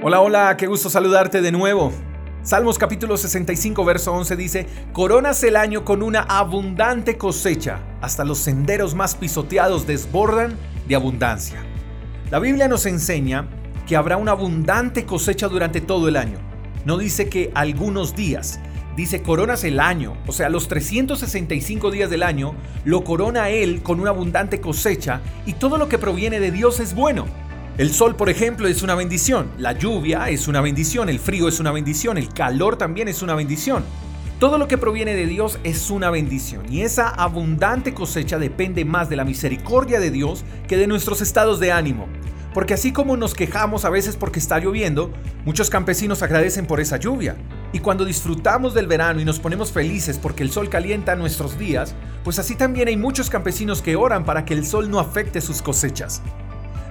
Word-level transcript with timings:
Hola, 0.00 0.20
hola, 0.20 0.56
qué 0.56 0.68
gusto 0.68 0.88
saludarte 0.90 1.42
de 1.42 1.50
nuevo. 1.50 1.92
Salmos 2.44 2.78
capítulo 2.78 3.16
65, 3.16 3.84
verso 3.84 4.12
11 4.12 4.36
dice, 4.36 4.66
Coronas 4.92 5.42
el 5.42 5.56
año 5.56 5.84
con 5.84 6.04
una 6.04 6.20
abundante 6.20 7.18
cosecha, 7.18 7.80
hasta 8.00 8.24
los 8.24 8.38
senderos 8.38 8.94
más 8.94 9.16
pisoteados 9.16 9.88
desbordan 9.88 10.56
de 10.86 10.94
abundancia. 10.94 11.64
La 12.30 12.38
Biblia 12.38 12.68
nos 12.68 12.86
enseña 12.86 13.48
que 13.88 13.96
habrá 13.96 14.18
una 14.18 14.30
abundante 14.30 15.04
cosecha 15.04 15.48
durante 15.48 15.80
todo 15.80 16.06
el 16.06 16.16
año. 16.16 16.38
No 16.84 16.96
dice 16.96 17.28
que 17.28 17.50
algunos 17.56 18.14
días, 18.14 18.60
dice 18.94 19.20
coronas 19.20 19.64
el 19.64 19.80
año, 19.80 20.16
o 20.28 20.32
sea, 20.32 20.48
los 20.48 20.68
365 20.68 21.90
días 21.90 22.08
del 22.08 22.22
año, 22.22 22.54
lo 22.84 23.02
corona 23.02 23.48
Él 23.48 23.82
con 23.82 23.98
una 23.98 24.10
abundante 24.10 24.60
cosecha 24.60 25.22
y 25.44 25.54
todo 25.54 25.76
lo 25.76 25.88
que 25.88 25.98
proviene 25.98 26.38
de 26.38 26.52
Dios 26.52 26.78
es 26.78 26.94
bueno. 26.94 27.47
El 27.78 27.92
sol, 27.92 28.16
por 28.16 28.28
ejemplo, 28.28 28.66
es 28.66 28.82
una 28.82 28.96
bendición, 28.96 29.52
la 29.56 29.70
lluvia 29.70 30.30
es 30.30 30.48
una 30.48 30.60
bendición, 30.60 31.08
el 31.08 31.20
frío 31.20 31.46
es 31.46 31.60
una 31.60 31.70
bendición, 31.70 32.18
el 32.18 32.28
calor 32.28 32.76
también 32.76 33.06
es 33.06 33.22
una 33.22 33.36
bendición. 33.36 33.84
Todo 34.40 34.58
lo 34.58 34.66
que 34.66 34.78
proviene 34.78 35.14
de 35.14 35.26
Dios 35.26 35.60
es 35.62 35.88
una 35.88 36.10
bendición 36.10 36.64
y 36.72 36.80
esa 36.80 37.08
abundante 37.08 37.94
cosecha 37.94 38.40
depende 38.40 38.84
más 38.84 39.08
de 39.08 39.14
la 39.14 39.24
misericordia 39.24 40.00
de 40.00 40.10
Dios 40.10 40.44
que 40.66 40.76
de 40.76 40.88
nuestros 40.88 41.20
estados 41.20 41.60
de 41.60 41.70
ánimo. 41.70 42.08
Porque 42.52 42.74
así 42.74 42.92
como 42.92 43.16
nos 43.16 43.34
quejamos 43.34 43.84
a 43.84 43.90
veces 43.90 44.16
porque 44.16 44.40
está 44.40 44.58
lloviendo, 44.58 45.12
muchos 45.44 45.70
campesinos 45.70 46.24
agradecen 46.24 46.66
por 46.66 46.80
esa 46.80 46.96
lluvia. 46.96 47.36
Y 47.72 47.78
cuando 47.78 48.04
disfrutamos 48.04 48.74
del 48.74 48.88
verano 48.88 49.20
y 49.20 49.24
nos 49.24 49.38
ponemos 49.38 49.70
felices 49.70 50.18
porque 50.18 50.42
el 50.42 50.50
sol 50.50 50.68
calienta 50.68 51.14
nuestros 51.14 51.56
días, 51.56 51.94
pues 52.24 52.40
así 52.40 52.56
también 52.56 52.88
hay 52.88 52.96
muchos 52.96 53.30
campesinos 53.30 53.82
que 53.82 53.94
oran 53.94 54.24
para 54.24 54.44
que 54.44 54.54
el 54.54 54.66
sol 54.66 54.90
no 54.90 54.98
afecte 54.98 55.40
sus 55.40 55.62
cosechas. 55.62 56.22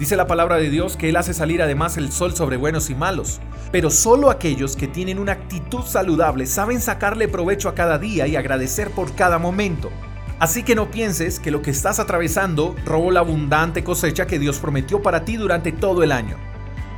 Dice 0.00 0.16
la 0.16 0.26
palabra 0.26 0.56
de 0.56 0.70
Dios 0.70 0.96
que 0.96 1.10
Él 1.10 1.16
hace 1.16 1.34
salir 1.34 1.60
además 1.60 1.98
el 1.98 2.10
sol 2.10 2.34
sobre 2.34 2.56
buenos 2.56 2.88
y 2.88 2.94
malos, 2.94 3.38
pero 3.70 3.90
solo 3.90 4.30
aquellos 4.30 4.74
que 4.74 4.88
tienen 4.88 5.18
una 5.18 5.32
actitud 5.32 5.82
saludable 5.82 6.46
saben 6.46 6.80
sacarle 6.80 7.28
provecho 7.28 7.68
a 7.68 7.74
cada 7.74 7.98
día 7.98 8.26
y 8.26 8.34
agradecer 8.34 8.92
por 8.92 9.14
cada 9.14 9.38
momento. 9.38 9.90
Así 10.38 10.62
que 10.62 10.74
no 10.74 10.90
pienses 10.90 11.38
que 11.38 11.50
lo 11.50 11.60
que 11.60 11.70
estás 11.70 12.00
atravesando 12.00 12.74
robó 12.86 13.10
la 13.10 13.20
abundante 13.20 13.84
cosecha 13.84 14.26
que 14.26 14.38
Dios 14.38 14.58
prometió 14.58 15.02
para 15.02 15.26
ti 15.26 15.36
durante 15.36 15.70
todo 15.70 16.02
el 16.02 16.12
año. 16.12 16.38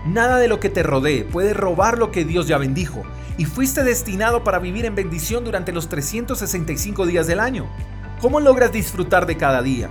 Nada 0.06 0.38
de 0.38 0.46
lo 0.46 0.60
que 0.60 0.68
te 0.70 0.84
rodee 0.84 1.24
puede 1.24 1.54
robar 1.54 1.98
lo 1.98 2.12
que 2.12 2.24
Dios 2.24 2.46
ya 2.46 2.56
bendijo, 2.56 3.02
y 3.36 3.46
fuiste 3.46 3.82
destinado 3.82 4.44
para 4.44 4.60
vivir 4.60 4.84
en 4.84 4.94
bendición 4.94 5.44
durante 5.44 5.72
los 5.72 5.88
365 5.88 7.04
días 7.04 7.26
del 7.26 7.40
año. 7.40 7.66
¿Cómo 8.20 8.38
logras 8.38 8.70
disfrutar 8.70 9.26
de 9.26 9.36
cada 9.36 9.60
día? 9.60 9.90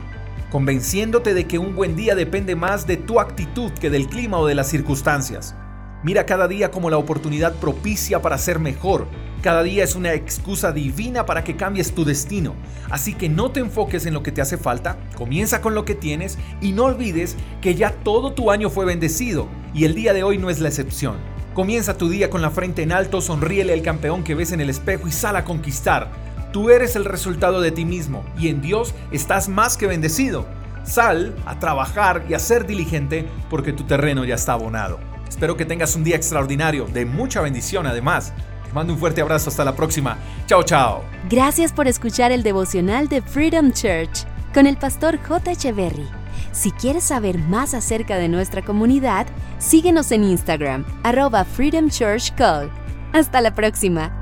Convenciéndote 0.52 1.34
de 1.34 1.48
que 1.48 1.58
un 1.58 1.76
buen 1.76 1.96
día 1.96 2.14
depende 2.14 2.56
más 2.56 2.86
de 2.86 2.98
tu 2.98 3.22
actitud 3.22 3.72
que 3.72 3.90
del 3.90 4.08
clima 4.08 4.38
o 4.38 4.46
de 4.46 4.54
las 4.54 4.68
circunstancias. 4.68 5.56
Mira 6.04 6.26
cada 6.26 6.48
día 6.48 6.72
como 6.72 6.90
la 6.90 6.98
oportunidad 6.98 7.56
propicia 7.56 8.22
para 8.22 8.38
ser 8.38 8.60
mejor. 8.60 9.08
Cada 9.42 9.64
día 9.64 9.84
es 9.84 9.96
una 9.96 10.14
excusa 10.14 10.74
divina 10.74 11.26
para 11.26 11.44
que 11.44 11.56
cambies 11.56 11.96
tu 11.96 12.04
destino. 12.04 12.54
Así 12.90 13.14
que 13.14 13.30
no 13.30 13.52
te 13.52 13.62
enfoques 13.62 14.06
en 14.06 14.14
lo 14.14 14.24
que 14.24 14.34
te 14.34 14.42
hace 14.42 14.58
falta, 14.58 14.98
comienza 15.16 15.62
con 15.62 15.74
lo 15.74 15.86
que 15.86 15.96
tienes 15.96 16.38
y 16.60 16.74
no 16.74 16.84
olvides 16.84 17.38
que 17.62 17.76
ya 17.76 17.92
todo 17.92 18.34
tu 18.34 18.52
año 18.52 18.70
fue 18.70 18.86
bendecido 18.86 19.48
y 19.74 19.86
el 19.86 19.96
día 19.96 20.12
de 20.14 20.24
hoy 20.24 20.38
no 20.38 20.50
es 20.50 20.60
la 20.60 20.68
excepción. 20.68 21.16
Comienza 21.54 21.98
tu 21.98 22.10
día 22.10 22.30
con 22.30 22.42
la 22.42 22.50
frente 22.50 22.82
en 22.82 22.92
alto, 22.92 23.22
sonríele 23.22 23.74
al 23.74 23.82
campeón 23.82 24.24
que 24.24 24.36
ves 24.36 24.52
en 24.52 24.60
el 24.60 24.70
espejo 24.70 25.08
y 25.08 25.12
sal 25.12 25.38
a 25.38 25.46
conquistar. 25.46 26.12
Tú 26.52 26.70
eres 26.70 26.96
el 26.96 27.06
resultado 27.06 27.62
de 27.62 27.72
ti 27.72 27.86
mismo 27.86 28.26
y 28.38 28.50
en 28.50 28.62
Dios 28.62 28.94
estás 29.12 29.48
más 29.48 29.78
que 29.78 29.88
bendecido. 29.88 30.46
Sal 30.84 31.36
a 31.46 31.60
trabajar 31.60 32.26
y 32.28 32.34
a 32.34 32.40
ser 32.40 32.66
diligente 32.66 33.28
porque 33.50 33.72
tu 33.72 33.84
terreno 33.84 34.26
ya 34.26 34.36
está 34.36 34.54
abonado. 34.54 35.00
Espero 35.30 35.56
que 35.56 35.66
tengas 35.66 35.96
un 35.96 36.04
día 36.04 36.18
extraordinario, 36.18 36.86
de 36.88 37.06
mucha 37.06 37.42
bendición 37.42 37.88
además. 37.88 38.34
Te 38.66 38.74
mando 38.74 38.94
un 38.94 39.00
fuerte 39.00 39.22
abrazo, 39.22 39.50
hasta 39.50 39.64
la 39.64 39.76
próxima. 39.76 40.18
Chao, 40.46 40.64
chao. 40.64 41.04
Gracias 41.30 41.72
por 41.72 41.88
escuchar 41.88 42.32
el 42.34 42.44
devocional 42.44 43.08
de 43.08 43.22
Freedom 43.22 43.72
Church 43.72 44.26
con 44.54 44.68
el 44.68 44.76
pastor 44.76 45.18
J. 45.26 45.52
Echeverry. 45.52 46.08
Si 46.52 46.72
quieres 46.72 47.06
saber 47.06 47.38
más 47.38 47.74
acerca 47.74 48.18
de 48.18 48.28
nuestra 48.28 48.62
comunidad, 48.62 49.26
síguenos 49.58 50.12
en 50.12 50.26
Instagram, 50.26 50.86
arroba 51.04 51.46
Freedom 51.46 51.90
Church 51.90 52.36
Call. 52.36 52.70
Hasta 53.14 53.40
la 53.40 53.56
próxima. 53.56 54.21